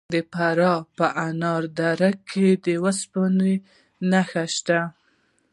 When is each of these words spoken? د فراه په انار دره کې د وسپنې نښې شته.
د 0.13 0.15
فراه 0.33 0.79
په 0.97 1.07
انار 1.27 1.63
دره 1.79 2.09
کې 2.29 2.47
د 2.65 2.67
وسپنې 2.83 3.53
نښې 4.09 4.45
شته. 4.55 4.79